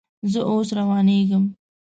[0.31, 1.43] زه اوس روانېږم